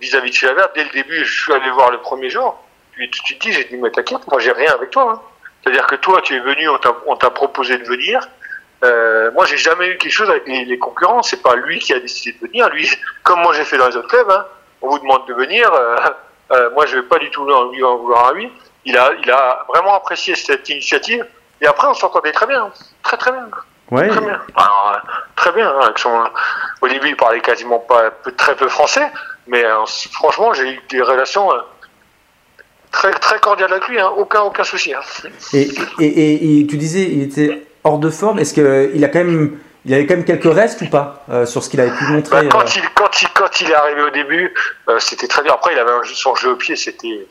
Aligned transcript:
vis-à-vis 0.00 0.30
de 0.30 0.34
chez 0.34 0.46
la 0.46 0.54
verte, 0.54 0.72
dès 0.74 0.84
le 0.84 0.90
début, 0.90 1.24
je 1.24 1.42
suis 1.42 1.52
allé 1.52 1.70
voir 1.70 1.90
le 1.90 1.98
premier 1.98 2.30
jour. 2.30 2.56
Puis 2.92 3.10
tout 3.10 3.20
de 3.20 3.26
suite 3.26 3.40
dit, 3.42 3.52
j'ai 3.52 3.64
dit, 3.64 3.76
mais 3.76 3.90
t'inquiète, 3.90 4.26
moi 4.28 4.38
j'ai 4.40 4.52
rien 4.52 4.72
avec 4.72 4.90
toi. 4.90 5.12
hein. 5.14 5.20
C'est-à-dire 5.62 5.86
que 5.86 5.96
toi, 5.96 6.20
tu 6.22 6.34
es 6.36 6.40
venu, 6.40 6.68
on 6.68 6.78
t'a- 6.78 6.94
on 7.06 7.16
t'a 7.16 7.30
proposé 7.30 7.78
de 7.78 7.84
venir. 7.84 8.26
Euh, 8.84 9.30
moi, 9.32 9.44
j'ai 9.46 9.56
jamais 9.56 9.88
eu 9.88 9.98
quelque 9.98 10.12
chose 10.12 10.30
avec 10.30 10.46
les, 10.46 10.64
les 10.64 10.78
concurrents. 10.78 11.22
C'est 11.22 11.42
pas 11.42 11.56
lui 11.56 11.78
qui 11.80 11.92
a 11.92 11.98
décidé 12.00 12.38
de 12.40 12.46
venir. 12.46 12.68
Lui, 12.70 12.88
comme 13.24 13.40
moi 13.40 13.52
j'ai 13.54 13.64
fait 13.64 13.76
dans 13.76 13.88
les 13.88 13.96
autres 13.96 14.08
clubs, 14.08 14.30
hein, 14.30 14.44
on 14.82 14.88
vous 14.88 14.98
demande 15.00 15.26
de 15.26 15.34
venir. 15.34 15.72
euh, 15.72 15.96
euh, 16.52 16.70
moi, 16.70 16.86
je 16.86 16.96
vais 16.96 17.02
pas 17.02 17.18
du 17.18 17.30
tout 17.30 17.48
en 17.50 17.70
lui 17.72 17.82
en 17.82 17.96
vouloir 17.96 18.26
à 18.28 18.32
lui. 18.32 18.50
Il 18.84 18.96
a, 18.96 19.10
il 19.22 19.30
a 19.30 19.64
vraiment 19.68 19.94
apprécié 19.94 20.34
cette 20.36 20.68
initiative. 20.68 21.26
Et 21.60 21.66
après, 21.66 21.88
on 21.88 21.94
s'entendait 21.94 22.30
très 22.32 22.46
bien, 22.46 22.70
très 23.02 23.16
très 23.16 23.32
bien. 23.32 23.48
Ouais. 23.90 24.08
Très 24.08 24.20
bien. 24.20 24.40
Alors, 24.54 25.00
très 25.34 25.50
bien. 25.52 25.68
hein, 25.68 25.80
avec 25.82 25.98
son- 25.98 26.24
Au 26.82 26.88
début, 26.88 27.08
il 27.08 27.16
parlait 27.16 27.40
quasiment 27.40 27.80
pas, 27.80 28.10
très 28.36 28.54
peu 28.54 28.68
français, 28.68 29.10
mais 29.48 29.64
euh, 29.64 29.84
franchement, 30.12 30.52
j'ai 30.54 30.70
eu 30.74 30.80
des 30.90 31.02
relations 31.02 31.52
euh, 31.52 31.58
très 32.92 33.10
très 33.12 33.38
cordiales 33.40 33.72
avec 33.72 33.88
lui. 33.88 33.98
hein, 34.00 34.10
aucun 34.16 34.42
aucun 34.42 34.64
souci. 34.64 34.94
hein. 34.94 35.00
Et, 35.52 35.68
et, 36.00 36.06
et, 36.06 36.60
et 36.60 36.66
tu 36.66 36.76
disais, 36.76 37.02
il 37.02 37.22
était 37.22 37.66
hors 37.84 37.98
de 37.98 38.10
forme. 38.10 38.38
Est-ce 38.38 38.54
qu'il 38.54 39.04
a 39.04 39.08
quand 39.08 39.18
même, 39.18 39.58
il 39.84 39.94
avait 39.94 40.06
quand 40.06 40.14
même 40.16 40.24
quelques 40.24 40.52
restes 40.52 40.80
ou 40.82 40.86
pas 40.88 41.24
euh, 41.30 41.46
sur 41.46 41.62
ce 41.62 41.68
qu'il 41.70 41.80
avait 41.80 41.90
pu 41.96 42.04
Bah, 42.04 42.10
montrer 42.12 42.36
euh, 42.46 42.48
quand, 42.50 42.76
il, 42.76 42.82
quand, 42.94 43.22
il, 43.22 43.28
quand 43.30 43.60
il 43.60 43.70
est 43.70 43.74
arrivé 43.74 44.02
au 44.02 44.10
début, 44.10 44.54
euh, 44.88 44.98
c'était 45.00 45.28
très 45.28 45.42
bien. 45.42 45.52
Après, 45.54 45.72
il 45.72 45.78
avait 45.78 45.92
un 45.92 46.02
jeu, 46.02 46.14
son 46.14 46.34
jeu 46.34 46.50
au 46.50 46.56
pied, 46.56 46.76
c'était 46.76 47.26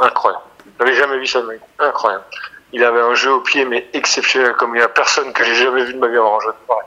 incroyable. 0.00 0.42
J'avais 0.78 0.94
jamais 0.94 1.18
vu 1.18 1.26
ça 1.26 1.40
de 1.42 1.50
vie. 1.52 1.58
Incroyable. 1.78 2.24
Il 2.72 2.84
avait 2.84 3.00
un 3.00 3.14
jeu 3.14 3.32
au 3.32 3.40
pied, 3.40 3.64
mais 3.64 3.88
exceptionnel, 3.92 4.52
comme 4.54 4.74
il 4.76 4.78
n'y 4.78 4.84
a 4.84 4.88
personne 4.88 5.32
que 5.32 5.42
j'ai 5.44 5.56
jamais 5.56 5.84
vu 5.84 5.92
de 5.94 5.98
ma 5.98 6.06
vie 6.06 6.16
avoir 6.16 6.36
un 6.36 6.40
jeu 6.40 6.50
de 6.52 6.66
pareil. 6.68 6.86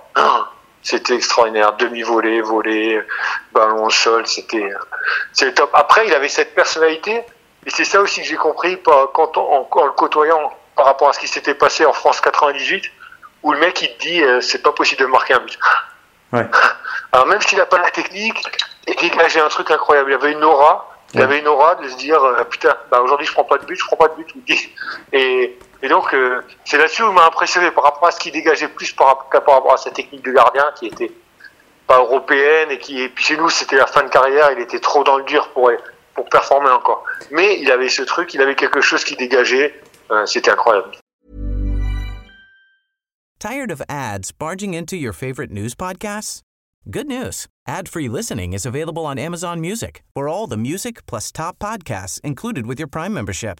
C'était 0.83 1.15
extraordinaire. 1.15 1.73
Demi-volée, 1.77 2.41
volée, 2.41 3.01
ballon 3.53 3.85
au 3.85 3.89
sol, 3.89 4.27
c'était 4.27 4.69
top. 5.55 5.69
Après, 5.73 6.05
il 6.07 6.13
avait 6.13 6.27
cette 6.29 6.53
personnalité, 6.53 7.23
et 7.65 7.69
c'est 7.69 7.85
ça 7.85 8.01
aussi 8.01 8.21
que 8.21 8.27
j'ai 8.27 8.35
compris 8.35 8.75
par- 8.77 9.11
quand 9.13 9.37
on, 9.37 9.41
en, 9.41 9.67
en 9.71 9.85
le 9.85 9.91
côtoyant 9.93 10.51
par 10.75 10.85
rapport 10.85 11.09
à 11.09 11.13
ce 11.13 11.19
qui 11.19 11.27
s'était 11.27 11.53
passé 11.55 11.85
en 11.85 11.93
France 11.93 12.19
98, 12.21 12.83
où 13.43 13.53
le 13.53 13.59
mec, 13.59 13.81
il 13.81 13.93
te 13.95 13.99
dit, 14.01 14.21
euh, 14.21 14.41
c'est 14.41 14.61
pas 14.61 14.71
possible 14.71 15.01
de 15.01 15.05
marquer 15.07 15.33
un 15.35 15.39
but. 15.39 15.57
Ouais. 16.33 16.45
Alors 17.11 17.27
même 17.27 17.41
s'il 17.41 17.57
n'a 17.59 17.65
pas 17.65 17.77
la 17.77 17.91
technique, 17.91 18.41
il 18.87 18.95
dégageait 18.95 19.39
un 19.41 19.49
truc 19.49 19.69
incroyable. 19.71 20.11
Il 20.11 20.15
avait 20.15 20.31
une 20.31 20.43
aura. 20.43 20.89
Il 21.13 21.19
Ouais. 21.19 21.25
avait 21.25 21.39
une 21.39 21.47
aura 21.47 21.75
de 21.75 21.87
se 21.89 21.95
dire 21.97 22.21
euh, 22.23 22.43
putain, 22.45 22.75
bah 22.89 22.99
aujourd'hui 23.01 23.27
je 23.27 23.33
prends 23.33 23.43
pas 23.43 23.59
de 23.59 23.65
but, 23.65 23.75
je 23.79 23.85
prends 23.85 23.97
pas 23.97 24.07
de 24.07 24.15
but. 24.15 24.33
Et, 25.13 25.59
et 25.83 25.87
donc 25.89 26.13
euh, 26.13 26.41
c'est 26.65 26.77
là-dessus 26.77 27.03
où 27.03 27.09
il 27.09 27.13
m'a 27.13 27.27
impressionné 27.27 27.69
par 27.69 27.83
rapport 27.83 28.07
à 28.07 28.11
ce 28.11 28.19
qu'il 28.19 28.31
dégageait 28.31 28.69
plus 28.69 28.91
par, 28.93 29.27
rapport- 29.31 29.73
à 29.73 29.77
sa 29.77 29.91
technique 29.91 30.23
de 30.23 30.31
gardien 30.31 30.65
qui 30.79 30.87
était 30.87 31.11
pas 31.85 31.99
européenne 31.99 32.71
et 32.71 32.79
qui 32.79 33.11
chez 33.17 33.37
nous 33.37 33.49
c'était 33.49 33.75
la 33.75 33.85
fin 33.85 34.03
de 34.03 34.09
carrière, 34.09 34.49
il 34.51 34.59
était 34.59 34.79
trop 34.79 35.03
dans 35.03 35.17
le 35.17 35.25
dur 35.25 35.49
pour 35.49 35.69
pour 36.15 36.29
performer 36.29 36.69
encore. 36.69 37.03
Mais 37.31 37.59
il 37.59 37.71
avait 37.71 37.89
ce 37.89 38.03
truc, 38.03 38.33
il 38.33 38.41
avait 38.41 38.55
quelque 38.55 38.81
chose 38.81 39.03
qui 39.03 39.15
dégageait, 39.15 39.73
euh, 40.11 40.25
c'était 40.25 40.51
incroyable. 40.51 40.91
Tired 43.39 43.71
of 43.71 43.81
ads 43.89 44.31
barging 44.31 44.73
into 44.73 44.95
your 44.95 45.11
favorite 45.13 45.51
news 45.51 45.75
podcasts? 45.75 46.41
Good 46.89 47.07
news. 47.07 47.47
Ad-free 47.67 48.09
listening 48.09 48.53
is 48.53 48.65
available 48.65 49.05
on 49.05 49.17
Amazon 49.17 49.59
Music 49.59 50.03
for 50.13 50.29
all 50.29 50.47
the 50.47 50.57
music 50.57 51.05
plus 51.07 51.31
top 51.31 51.57
podcasts 51.59 52.21
included 52.23 52.67
with 52.67 52.77
your 52.79 52.87
Prime 52.87 53.13
membership. 53.13 53.59